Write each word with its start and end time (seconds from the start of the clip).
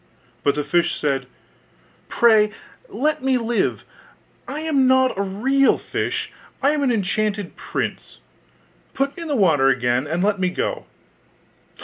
But 0.43 0.55
the 0.55 0.63
fish 0.63 0.99
said, 0.99 1.27
'Pray 2.09 2.51
let 2.89 3.21
me 3.21 3.37
live! 3.37 3.85
I 4.47 4.61
am 4.61 4.87
not 4.87 5.15
a 5.15 5.21
real 5.21 5.77
fish; 5.77 6.33
I 6.59 6.71
am 6.71 6.81
an 6.81 6.91
enchanted 6.91 7.55
prince: 7.55 8.17
put 8.95 9.15
me 9.15 9.21
in 9.21 9.27
the 9.29 9.35
water 9.35 9.67
again, 9.67 10.07
and 10.07 10.23
let 10.23 10.39
me 10.39 10.49
go! 10.49 10.85